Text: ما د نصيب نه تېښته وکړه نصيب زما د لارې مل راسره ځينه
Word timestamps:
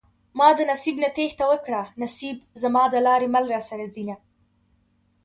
ما 0.37 0.49
د 0.57 0.59
نصيب 0.71 0.95
نه 1.03 1.09
تېښته 1.15 1.45
وکړه 1.51 1.81
نصيب 2.01 2.37
زما 2.61 2.83
د 2.89 2.95
لارې 3.05 3.27
مل 3.33 3.45
راسره 3.53 3.85
ځينه 3.95 4.15